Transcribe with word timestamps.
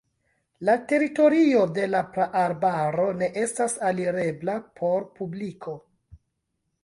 La 0.67 0.75
teritorio 0.91 1.59
de 1.73 1.83
la 1.95 1.99
praarbaro 2.15 3.05
ne 3.19 3.29
estas 3.43 3.75
alirebla 3.91 4.55
por 4.79 5.05
publiko. 5.19 5.77